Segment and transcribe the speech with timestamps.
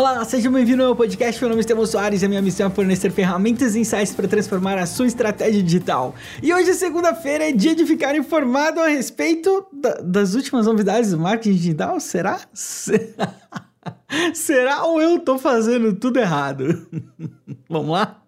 [0.00, 1.38] Olá, seja bem-vindo ao meu podcast.
[1.42, 4.26] Meu nome é Estevão Soares e a minha missão é fornecer ferramentas e insights para
[4.26, 6.14] transformar a sua estratégia digital.
[6.42, 11.18] E hoje, segunda-feira, é dia de ficar informado a respeito da, das últimas novidades do
[11.18, 12.00] marketing digital.
[12.00, 12.40] Será?
[14.32, 16.86] Será ou eu tô fazendo tudo errado?
[17.68, 18.22] Vamos lá?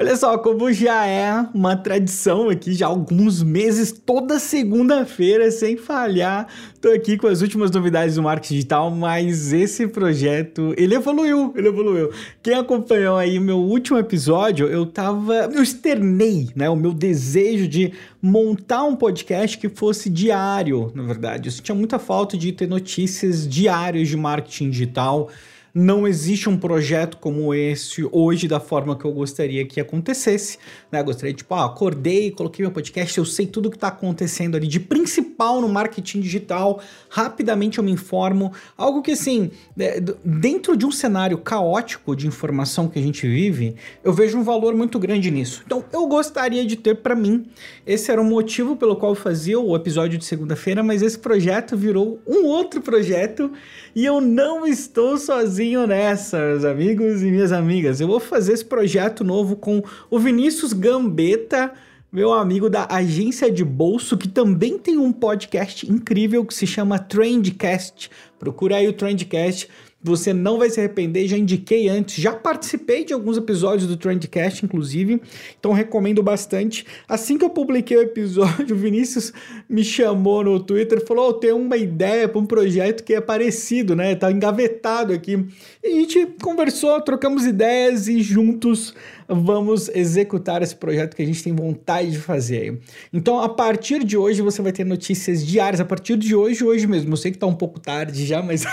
[0.00, 5.76] Olha só, como já é uma tradição aqui, já há alguns meses, toda segunda-feira, sem
[5.76, 6.46] falhar,
[6.80, 11.68] tô aqui com as últimas novidades do marketing digital, mas esse projeto, ele evoluiu, ele
[11.68, 12.10] evoluiu.
[12.42, 17.92] Quem acompanhou aí meu último episódio, eu tava, eu externei, né, o meu desejo de
[18.22, 21.48] montar um podcast que fosse diário, na verdade.
[21.48, 25.28] Eu sentia muita falta de ter notícias diárias de marketing digital,
[25.74, 30.58] não existe um projeto como esse hoje da forma que eu gostaria que acontecesse.
[30.90, 31.00] Né?
[31.00, 34.56] Eu gostaria tipo, ah, acordei, coloquei meu podcast, eu sei tudo o que está acontecendo
[34.56, 35.29] ali de principal
[35.60, 38.52] no marketing digital, rapidamente eu me informo.
[38.76, 43.74] Algo que, assim, é, dentro de um cenário caótico de informação que a gente vive,
[44.04, 45.62] eu vejo um valor muito grande nisso.
[45.64, 47.46] Então, eu gostaria de ter para mim.
[47.86, 51.76] Esse era o motivo pelo qual eu fazia o episódio de segunda-feira, mas esse projeto
[51.76, 53.50] virou um outro projeto
[53.94, 58.00] e eu não estou sozinho nessa, meus amigos e minhas amigas.
[58.00, 61.72] Eu vou fazer esse projeto novo com o Vinícius Gambetta,
[62.12, 66.98] meu amigo da agência de bolso, que também tem um podcast incrível que se chama
[66.98, 68.10] Trendcast.
[68.36, 69.68] Procura aí o Trendcast.
[70.02, 74.64] Você não vai se arrepender, já indiquei antes, já participei de alguns episódios do Trendcast,
[74.64, 75.20] inclusive,
[75.58, 76.86] então recomendo bastante.
[77.06, 79.30] Assim que eu publiquei o episódio, o Vinícius
[79.68, 83.20] me chamou no Twitter e falou: oh, tem uma ideia para um projeto que é
[83.20, 84.14] parecido, né?
[84.14, 85.46] Tá engavetado aqui.
[85.84, 88.94] E a gente conversou, trocamos ideias e juntos
[89.32, 92.80] vamos executar esse projeto que a gente tem vontade de fazer.
[93.12, 95.80] Então, a partir de hoje, você vai ter notícias diárias.
[95.80, 97.12] A partir de hoje, hoje mesmo.
[97.12, 98.64] Eu sei que tá um pouco tarde já, mas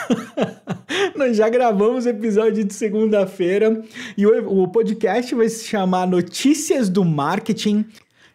[1.18, 3.82] nós já gravamos o episódio de segunda-feira
[4.16, 7.86] e o, o podcast vai se chamar Notícias do Marketing.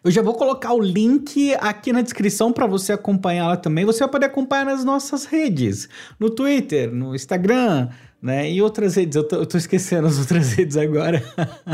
[0.03, 3.85] Eu já vou colocar o link aqui na descrição para você acompanhar lá também.
[3.85, 5.87] Você vai poder acompanhar nas nossas redes,
[6.19, 7.87] no Twitter, no Instagram,
[8.21, 8.51] né?
[8.51, 11.23] E outras redes, eu tô, eu tô esquecendo as outras redes agora.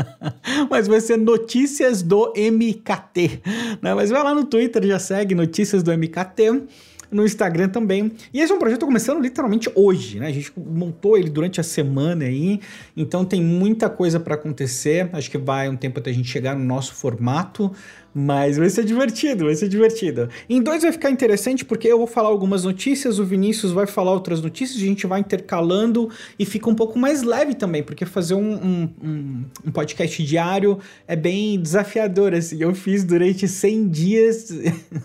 [0.70, 3.42] Mas vai ser Notícias do MKT,
[3.82, 3.94] né?
[3.94, 6.66] Mas vai lá no Twitter, já segue Notícias do MKT
[7.10, 8.12] no Instagram também.
[8.32, 10.28] E esse é um projeto começando literalmente hoje, né?
[10.28, 12.60] A gente montou ele durante a semana aí,
[12.96, 15.08] então tem muita coisa para acontecer.
[15.12, 17.72] Acho que vai um tempo até a gente chegar no nosso formato,
[18.14, 20.28] mas vai ser divertido, vai ser divertido.
[20.48, 24.12] Em dois vai ficar interessante porque eu vou falar algumas notícias, o Vinícius vai falar
[24.12, 28.34] outras notícias, a gente vai intercalando e fica um pouco mais leve também, porque fazer
[28.34, 32.60] um, um, um, um podcast diário é bem desafiador, assim.
[32.60, 34.52] Eu fiz durante 100 dias,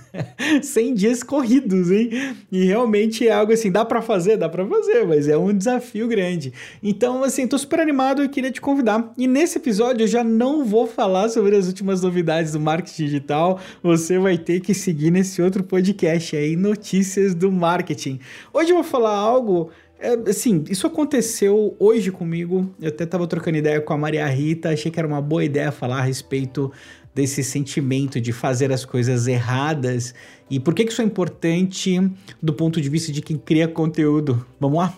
[0.61, 2.35] 100 dias corridos, hein?
[2.51, 4.37] E realmente é algo assim, dá para fazer?
[4.37, 6.53] Dá para fazer, mas é um desafio grande.
[6.81, 9.13] Então, assim, tô super animado e queria te convidar.
[9.17, 13.59] E nesse episódio eu já não vou falar sobre as últimas novidades do marketing digital,
[13.81, 18.19] você vai ter que seguir nesse outro podcast aí, Notícias do Marketing.
[18.53, 22.69] Hoje eu vou falar algo é, assim, isso aconteceu hoje comigo.
[22.81, 25.72] Eu até estava trocando ideia com a Maria Rita, achei que era uma boa ideia
[25.72, 26.72] falar a respeito
[27.13, 30.13] desse sentimento de fazer as coisas erradas
[30.50, 32.11] e por que, que isso é importante
[32.44, 34.45] do ponto de vista de quem cria conteúdo.
[34.59, 34.94] Vamos lá?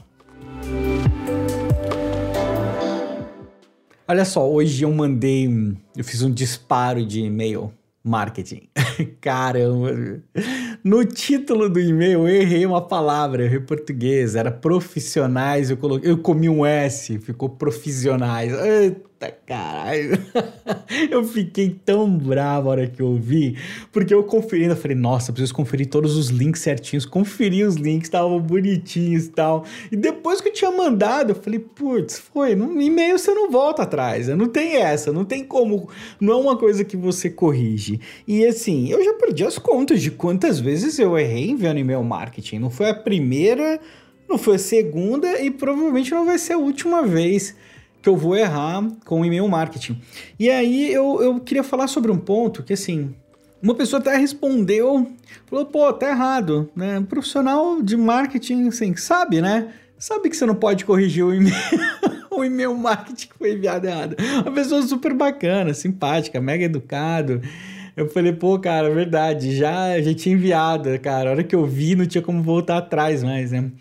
[4.08, 5.48] Olha só, hoje eu mandei,
[5.96, 7.72] eu fiz um disparo de e-mail
[8.08, 8.70] marketing.
[9.22, 10.22] Caramba!
[10.84, 16.10] No título do e-mail eu errei uma palavra, eu errei português, era profissionais, eu coloquei,
[16.10, 18.54] eu comi um S, ficou profissionais.
[18.54, 20.12] Eita caralho!
[21.10, 23.58] eu fiquei tão bravo a hora que eu vi,
[23.92, 28.08] porque eu conferi, eu falei, nossa, preciso conferir todos os links certinhos, conferi os links,
[28.08, 29.66] estavam bonitinhos e tal.
[29.92, 33.84] E depois que eu tinha mandado, eu falei, putz, foi, no e-mail você não volta
[33.84, 35.90] atrás, não tem essa, não tem como,
[36.20, 38.00] não é uma coisa que você corrige.
[38.28, 42.60] E assim, eu já perdi as contas de quantas vezes eu errei enviando e-mail marketing.
[42.60, 43.80] Não foi a primeira,
[44.30, 47.56] não foi a segunda e provavelmente não vai ser a última vez
[48.02, 50.02] que eu vou errar com e-mail marketing.
[50.40, 53.14] E aí eu, eu queria falar sobre um ponto que assim,
[53.62, 55.12] uma pessoa até respondeu,
[55.48, 57.00] falou, pô, tá errado, né?
[57.00, 59.74] Um profissional de marketing, assim, sabe, né?
[59.98, 61.56] Sabe que você não pode corrigir o e-mail,
[62.30, 64.16] o e-mail marketing que foi enviado errado.
[64.44, 67.42] Uma pessoa super bacana, simpática, mega educado.
[67.96, 71.30] Eu falei, pô, cara, verdade, já, já tinha enviado, cara.
[71.30, 73.72] A hora que eu vi, não tinha como voltar atrás mais, né?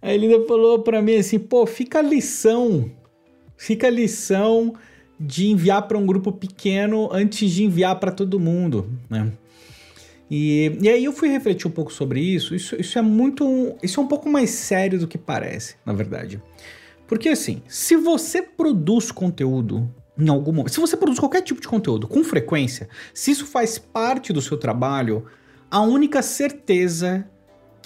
[0.00, 2.90] Aí ele ainda falou pra mim assim, pô, fica a lição
[3.58, 4.72] Fica a lição
[5.20, 9.32] de enviar para um grupo pequeno antes de enviar para todo mundo, né?
[10.30, 12.54] E, e aí eu fui refletir um pouco sobre isso.
[12.54, 12.76] isso.
[12.80, 13.76] Isso é muito.
[13.82, 16.40] Isso é um pouco mais sério do que parece, na verdade.
[17.06, 21.66] Porque assim, se você produz conteúdo em algum momento, se você produz qualquer tipo de
[21.68, 25.26] conteúdo com frequência, se isso faz parte do seu trabalho,
[25.70, 27.28] a única certeza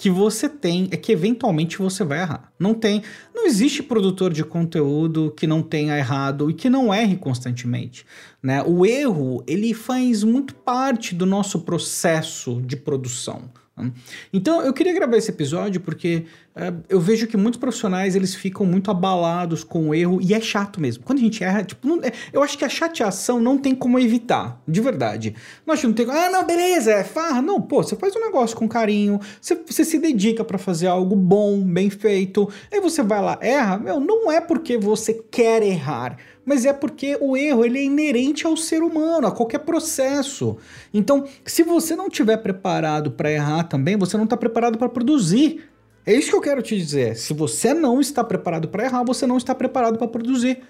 [0.03, 2.51] que você tem é que eventualmente você vai errar.
[2.59, 3.01] Não tem,
[3.33, 8.05] não existe produtor de conteúdo que não tenha errado e que não erre constantemente,
[8.41, 8.61] né?
[8.63, 13.49] O erro, ele faz muito parte do nosso processo de produção.
[13.75, 13.91] Né?
[14.31, 16.25] Então eu queria gravar esse episódio porque
[16.55, 20.39] uh, eu vejo que muitos profissionais eles ficam muito abalados com o erro e é
[20.39, 21.03] chato mesmo.
[21.03, 23.99] Quando a gente erra, tipo, não, é, eu acho que a chateação não tem como
[23.99, 25.35] evitar, de verdade.
[25.75, 27.41] Que não tem, ah, não, beleza, é farra.
[27.41, 31.15] Não, pô, você faz um negócio com carinho, você, você se dedica para fazer algo
[31.15, 36.17] bom, bem feito, aí você vai lá, erra, meu, não é porque você quer errar
[36.45, 40.57] mas é porque o erro ele é inerente ao ser humano, a qualquer processo.
[40.93, 45.63] Então, se você não estiver preparado para errar também, você não está preparado para produzir.
[46.05, 47.15] É isso que eu quero te dizer.
[47.15, 50.61] Se você não está preparado para errar, você não está preparado para produzir.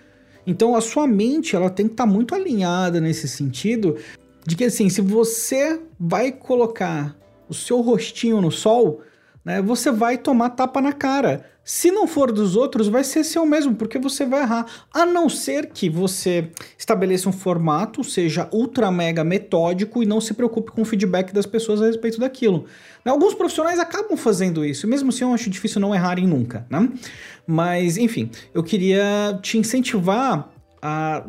[0.45, 3.97] Então, a sua mente ela tem que estar tá muito alinhada nesse sentido
[4.45, 7.15] de que assim, se você vai colocar
[7.47, 9.01] o seu rostinho no sol,
[9.43, 11.45] né, você vai tomar tapa na cara.
[11.65, 14.65] Se não for dos outros, vai ser seu mesmo, porque você vai errar.
[14.93, 20.33] A não ser que você estabeleça um formato, seja ultra mega metódico e não se
[20.33, 22.65] preocupe com o feedback das pessoas a respeito daquilo.
[23.05, 26.89] Né, alguns profissionais acabam fazendo isso, mesmo assim eu acho difícil não errarem nunca, né?
[27.47, 30.49] Mas, enfim, eu queria te incentivar
[30.81, 31.23] a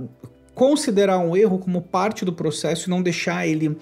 [0.55, 3.77] considerar um erro como parte do processo e não deixar ele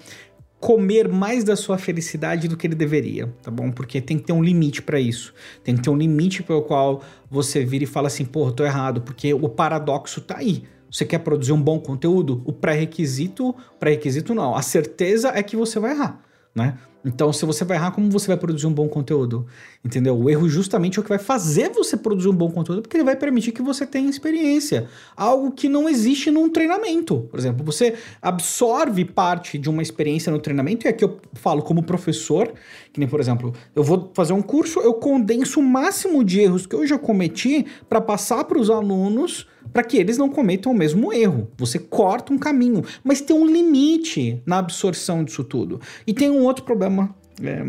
[0.63, 3.69] comer mais da sua felicidade do que ele deveria, tá bom?
[3.69, 5.33] Porque tem que ter um limite para isso.
[5.61, 9.01] Tem que ter um limite pelo qual você vira e fala assim, porra, tô errado,
[9.01, 10.63] porque o paradoxo tá aí.
[10.89, 12.41] Você quer produzir um bom conteúdo?
[12.45, 16.21] O pré-requisito, pré-requisito não, a certeza é que você vai errar,
[16.55, 16.77] né?
[17.05, 19.45] Então, se você vai errar, como você vai produzir um bom conteúdo?
[19.83, 20.17] Entendeu?
[20.17, 23.03] O erro justamente é o que vai fazer você produzir um bom conteúdo, porque ele
[23.03, 24.87] vai permitir que você tenha experiência.
[25.15, 27.27] Algo que não existe num treinamento.
[27.29, 31.83] Por exemplo, você absorve parte de uma experiência no treinamento, e aqui eu falo como
[31.83, 32.53] professor,
[32.93, 36.65] que nem, por exemplo, eu vou fazer um curso, eu condenso o máximo de erros
[36.65, 40.75] que eu já cometi para passar para os alunos para que eles não cometam o
[40.75, 41.49] mesmo erro.
[41.57, 45.79] Você corta um caminho, mas tem um limite na absorção disso tudo.
[46.05, 47.15] E tem um outro problema.
[47.41, 47.63] É,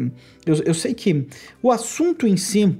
[0.45, 1.27] eu, eu sei que
[1.63, 2.79] o assunto em si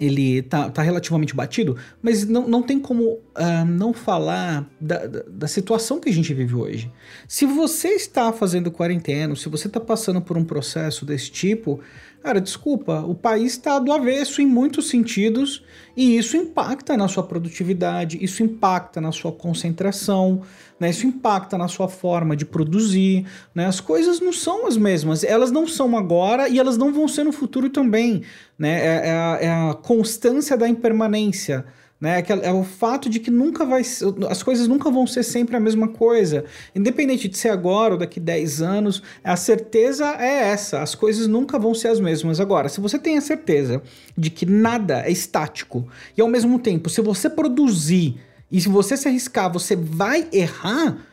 [0.00, 5.22] ele tá, tá relativamente batido, mas não, não tem como uh, não falar da, da,
[5.28, 6.90] da, situação que a gente vive hoje.
[7.28, 11.80] Se você está fazendo quarentena, se você está passando por um processo desse tipo,
[12.22, 15.64] Cara, desculpa, o país está do avesso em muitos sentidos
[15.96, 20.42] e isso impacta na sua produtividade, isso impacta na sua concentração,
[20.78, 20.90] né?
[20.90, 23.26] isso impacta na sua forma de produzir.
[23.54, 23.64] Né?
[23.64, 27.24] As coisas não são as mesmas, elas não são agora e elas não vão ser
[27.24, 28.22] no futuro também.
[28.58, 28.80] Né?
[28.80, 31.64] É, é, a, é a constância da impermanência
[32.00, 32.24] né?
[32.42, 33.82] É o fato de que nunca vai
[34.30, 36.44] as coisas nunca vão ser sempre a mesma coisa.
[36.74, 41.58] Independente de ser agora ou daqui 10 anos, a certeza é essa, as coisas nunca
[41.58, 42.40] vão ser as mesmas.
[42.40, 43.82] Agora, se você tem a certeza
[44.16, 45.86] de que nada é estático
[46.16, 48.16] e ao mesmo tempo, se você produzir
[48.50, 51.06] e se você se arriscar, você vai errar,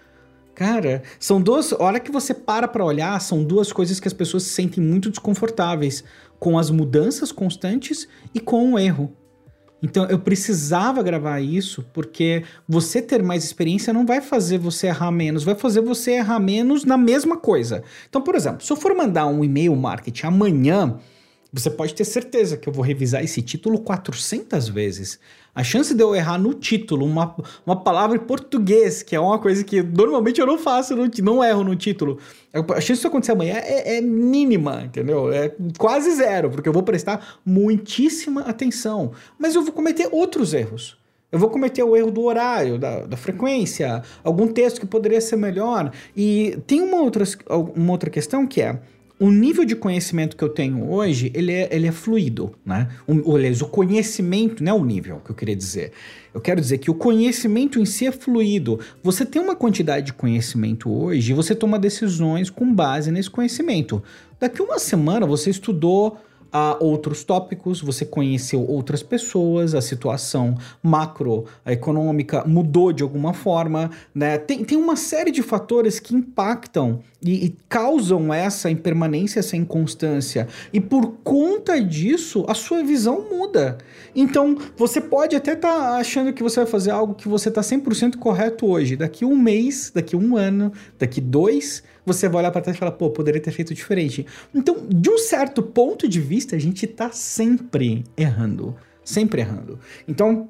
[0.55, 1.71] Cara, são duas.
[1.71, 4.83] A hora que você para para olhar, são duas coisas que as pessoas se sentem
[4.83, 6.03] muito desconfortáveis
[6.39, 9.15] com as mudanças constantes e com o erro.
[9.81, 15.11] Então eu precisava gravar isso porque você ter mais experiência não vai fazer você errar
[15.11, 17.83] menos, vai fazer você errar menos na mesma coisa.
[18.09, 20.97] Então, por exemplo, se eu for mandar um e-mail marketing amanhã,
[21.51, 25.19] você pode ter certeza que eu vou revisar esse título 400 vezes.
[25.55, 27.35] A chance de eu errar no título uma,
[27.65, 31.43] uma palavra em português, que é uma coisa que normalmente eu não faço, não, não
[31.43, 32.19] erro no título,
[32.53, 35.31] a chance disso acontecer amanhã é, é mínima, entendeu?
[35.31, 39.13] É quase zero, porque eu vou prestar muitíssima atenção.
[39.39, 40.97] Mas eu vou cometer outros erros.
[41.29, 45.35] Eu vou cometer o erro do horário, da, da, frequência, algum texto que poderia ser
[45.35, 45.91] melhor.
[46.15, 47.25] E tem uma outra,
[47.75, 48.79] uma outra questão que é
[49.19, 52.87] o nível de conhecimento que eu tenho hoje, ele é, ele é fluido, né?
[53.07, 55.91] O, aliás, o conhecimento, não é o nível que eu queria dizer.
[56.33, 58.79] Eu quero dizer que o conhecimento em si é fluido.
[59.01, 64.03] Você tem uma quantidade de conhecimento hoje e você toma decisões com base nesse conhecimento.
[64.39, 66.19] Daqui uma semana você estudou
[66.51, 74.37] a outros tópicos, você conheceu outras pessoas, a situação macroeconômica mudou de alguma forma, né?
[74.37, 80.47] Tem, tem uma série de fatores que impactam e, e, causam essa impermanência, essa inconstância.
[80.71, 83.77] E por conta disso, a sua visão muda.
[84.15, 87.61] Então, você pode até estar tá achando que você vai fazer algo que você está
[87.61, 88.95] 100% correto hoje.
[88.95, 92.93] Daqui um mês, daqui um ano, daqui dois, você vai olhar para trás e falar,
[92.93, 94.25] pô, poderia ter feito diferente.
[94.55, 98.75] Então, de um certo ponto de vista, a gente está sempre errando.
[99.03, 99.79] Sempre errando.
[100.07, 100.49] Então,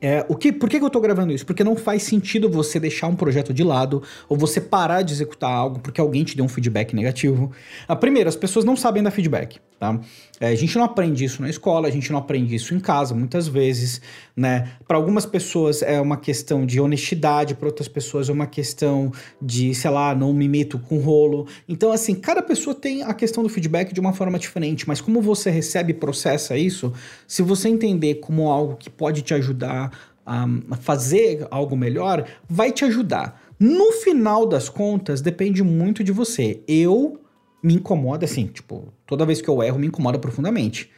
[0.00, 1.46] é, o que, por que, que eu tô gravando isso?
[1.46, 5.50] Porque não faz sentido você deixar um projeto de lado ou você parar de executar
[5.50, 7.50] algo porque alguém te deu um feedback negativo.
[7.86, 10.00] A primeira, as pessoas não sabem dar feedback, tá?
[10.40, 13.14] É, a gente não aprende isso na escola, a gente não aprende isso em casa,
[13.14, 14.00] muitas vezes,
[14.36, 14.72] né?
[14.86, 19.74] Para algumas pessoas é uma questão de honestidade, para outras pessoas é uma questão de,
[19.74, 21.46] sei lá, não me meto com rolo.
[21.68, 25.20] Então, assim, cada pessoa tem a questão do feedback de uma forma diferente, mas como
[25.20, 26.92] você recebe e processa isso,
[27.26, 29.90] se você entender como algo que pode te ajudar
[30.26, 33.40] a fazer algo melhor, vai te ajudar.
[33.58, 36.60] No final das contas, depende muito de você.
[36.68, 37.18] Eu
[37.62, 40.90] me incomoda assim, tipo, toda vez que eu erro, me incomoda profundamente.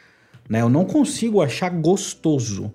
[0.49, 0.61] Né?
[0.61, 2.73] Eu não consigo achar gostoso.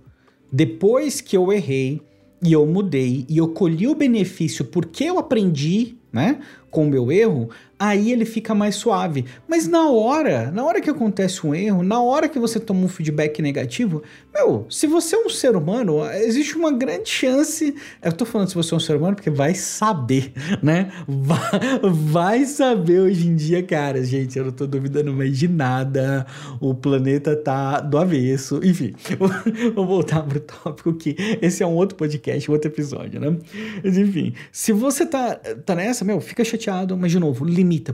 [0.51, 2.01] Depois que eu errei
[2.42, 6.39] e eu mudei e eu colhi o benefício porque eu aprendi, né,
[6.70, 9.25] com o meu erro, aí ele fica mais suave.
[9.48, 12.88] Mas na hora, na hora que acontece um erro, na hora que você toma um
[12.88, 14.01] feedback negativo,
[14.34, 17.75] meu, se você é um ser humano, existe uma grande chance.
[18.01, 20.91] Eu tô falando se você é um ser humano porque vai saber, né?
[21.08, 24.03] Vai, saber hoje em dia, cara.
[24.03, 26.25] Gente, eu não tô duvidando mais de nada.
[26.60, 28.60] O planeta tá do avesso.
[28.63, 28.94] Enfim,
[29.75, 33.36] vou voltar pro tópico que esse é um outro podcast, um outro episódio, né?
[33.84, 37.46] Mas enfim, se você tá, tá nessa, meu, fica chateado, mas de novo,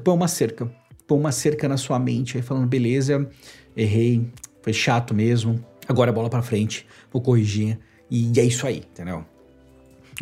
[0.03, 0.71] põe uma cerca.
[1.07, 3.27] Põe uma cerca na sua mente, aí falando, beleza,
[3.75, 7.77] errei, foi chato mesmo, agora é bola para frente, vou corrigir,
[8.09, 9.25] e é isso aí, entendeu?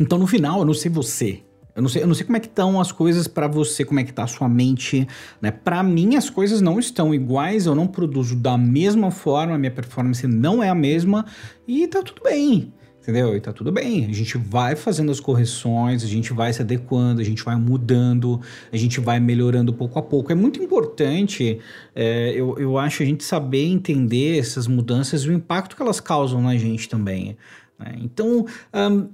[0.00, 1.42] Então no final, eu não sei você,
[1.76, 4.00] eu não sei, eu não sei como é que estão as coisas para você, como
[4.00, 5.06] é que tá a sua mente,
[5.40, 5.50] né?
[5.50, 9.70] Para mim as coisas não estão iguais, eu não produzo da mesma forma, a minha
[9.70, 11.24] performance não é a mesma
[11.68, 12.72] e tá tudo bem
[13.10, 13.36] entendeu?
[13.36, 14.06] E tá tudo bem.
[14.06, 18.40] A gente vai fazendo as correções, a gente vai se adequando, a gente vai mudando,
[18.72, 20.30] a gente vai melhorando pouco a pouco.
[20.30, 21.58] É muito importante,
[21.94, 26.00] é, eu, eu acho, a gente saber entender essas mudanças e o impacto que elas
[26.00, 27.36] causam na gente também.
[27.78, 27.96] Né?
[28.02, 29.08] Então, um,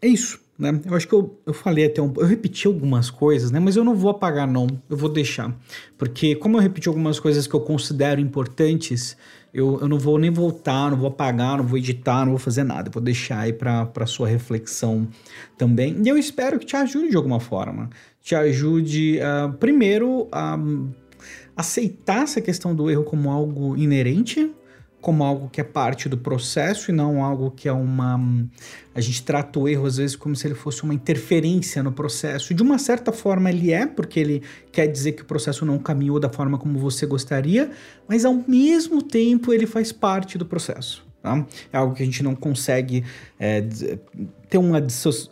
[0.00, 0.42] é isso.
[0.56, 0.80] Né?
[0.84, 3.58] Eu acho que eu, eu falei até um eu repeti algumas coisas, né?
[3.58, 4.68] Mas eu não vou apagar, não.
[4.88, 5.52] Eu vou deixar.
[5.98, 9.16] Porque, como eu repeti algumas coisas que eu considero importantes,
[9.54, 12.64] eu, eu não vou nem voltar, não vou apagar, não vou editar, não vou fazer
[12.64, 12.88] nada.
[12.88, 15.06] Eu vou deixar aí para sua reflexão
[15.56, 15.96] também.
[16.04, 17.88] E eu espero que te ajude de alguma forma.
[18.20, 20.58] Te ajude, uh, primeiro, a
[21.56, 24.50] aceitar essa questão do erro como algo inerente,
[25.04, 28.18] como algo que é parte do processo e não algo que é uma.
[28.94, 32.54] A gente trata o erro às vezes como se ele fosse uma interferência no processo.
[32.54, 34.42] De uma certa forma ele é, porque ele
[34.72, 37.70] quer dizer que o processo não caminhou da forma como você gostaria,
[38.08, 41.03] mas ao mesmo tempo ele faz parte do processo.
[41.24, 41.42] Tá?
[41.72, 43.02] É algo que a gente não consegue
[43.40, 43.64] é,
[44.50, 44.78] ter uma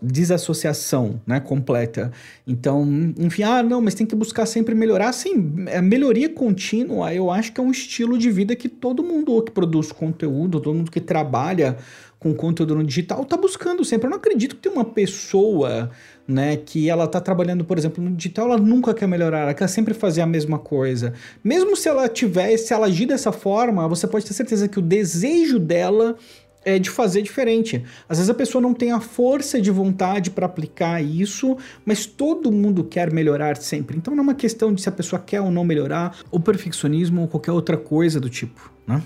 [0.01, 2.11] desassociação né, completa.
[2.47, 5.13] Então, enfim, ah, não, mas tem que buscar sempre melhorar.
[5.13, 9.43] Sim, a melhoria contínua eu acho que é um estilo de vida que todo mundo
[9.43, 11.77] que produz conteúdo, todo mundo que trabalha
[12.23, 14.07] com conteúdo no digital está buscando sempre.
[14.07, 15.91] Eu não acredito que tem uma pessoa
[16.27, 19.69] né, que ela está trabalhando, por exemplo, no digital, ela nunca quer melhorar, ela quer
[19.69, 21.15] sempre fazer a mesma coisa.
[21.43, 24.83] Mesmo se ela tiver, se ela agir dessa forma, você pode ter certeza que o
[24.83, 26.17] desejo dela
[26.65, 27.83] é de fazer diferente.
[28.09, 32.53] Às vezes a pessoa não tem a força de vontade para aplicar isso, mas todo
[32.53, 33.97] mundo quer melhorar sempre.
[33.97, 37.23] Então não é uma questão de se a pessoa quer ou não melhorar, ou perfeccionismo
[37.23, 39.03] ou qualquer outra coisa do tipo, né?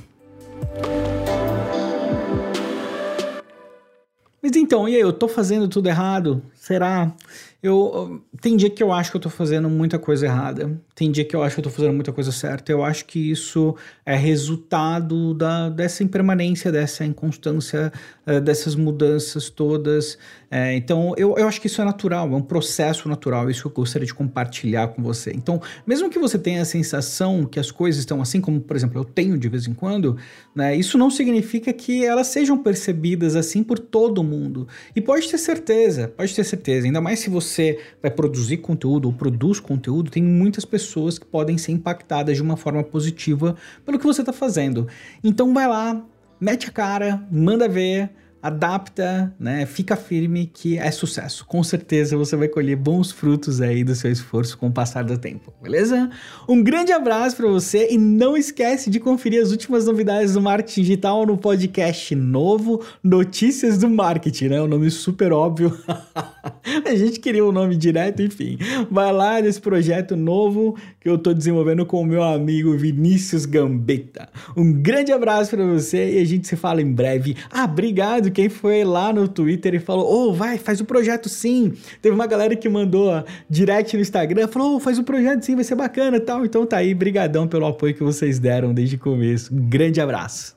[4.47, 6.41] Mas então, e aí, eu tô fazendo tudo errado?
[6.55, 7.13] Será?
[7.61, 11.25] Eu, tem dia que eu acho que eu tô fazendo muita coisa errada, tem dia
[11.25, 12.71] que eu acho que eu tô fazendo muita coisa certa.
[12.71, 13.75] Eu acho que isso
[14.05, 17.93] é resultado da, dessa impermanência, dessa inconstância,
[18.25, 20.17] uh, dessas mudanças todas.
[20.51, 23.67] É, então, eu, eu acho que isso é natural, é um processo natural, isso que
[23.67, 25.33] eu gostaria de compartilhar com você.
[25.35, 29.01] Então, mesmo que você tenha a sensação que as coisas estão assim, como, por exemplo,
[29.01, 30.17] eu tenho de vez em quando,
[30.55, 34.69] né, isso não significa que elas sejam percebidas assim por todo mundo.
[34.95, 39.13] E pode ter certeza, pode ter certeza, ainda mais se você vai produzir conteúdo ou
[39.13, 44.07] produz conteúdo, tem muitas pessoas que podem ser impactadas de uma forma positiva pelo que
[44.07, 44.87] você está fazendo.
[45.25, 46.05] Então, vai lá,
[46.41, 48.11] mete a cara, manda ver
[48.47, 49.67] adapta, né?
[49.67, 51.45] Fica firme que é sucesso.
[51.47, 55.19] Com certeza você vai colher bons frutos aí do seu esforço com o passar do
[55.19, 56.11] tempo, beleza?
[56.49, 60.83] Um grande abraço para você e não esquece de conferir as últimas novidades do marketing
[60.83, 64.61] digital no podcast novo Notícias do Marketing, né?
[64.61, 65.77] O um nome super óbvio.
[66.85, 68.59] A gente queria um nome direto, enfim.
[68.91, 74.29] Vai lá nesse projeto novo que eu tô desenvolvendo com o meu amigo Vinícius Gambetta.
[74.57, 77.37] Um grande abraço para você e a gente se fala em breve.
[77.51, 81.27] Ah, obrigado quem foi lá no Twitter e falou: Ô, oh, vai, faz o projeto
[81.27, 81.73] sim.
[82.03, 85.65] Teve uma galera que mandou direct no Instagram, falou: oh, faz o projeto sim, vai
[85.65, 86.45] ser bacana tal.
[86.45, 89.55] Então tá aí, brigadão pelo apoio que vocês deram desde o começo.
[89.55, 90.56] Um grande abraço.